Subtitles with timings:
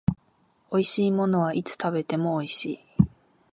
[0.71, 2.79] 美味しいものはいつ食べても美味しい